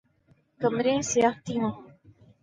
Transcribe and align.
کمریں 0.61 0.99
سیاہ 1.11 1.35
تھیں 1.43 1.59
وہاں 1.63 1.75